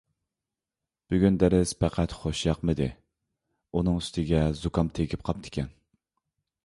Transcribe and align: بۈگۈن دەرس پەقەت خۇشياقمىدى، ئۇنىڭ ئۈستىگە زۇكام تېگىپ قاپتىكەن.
بۈگۈن 1.13 1.35
دەرس 1.43 1.73
پەقەت 1.83 2.15
خۇشياقمىدى، 2.21 2.87
ئۇنىڭ 3.75 4.01
ئۈستىگە 4.01 4.41
زۇكام 4.63 4.91
تېگىپ 5.01 5.29
قاپتىكەن. 5.29 5.71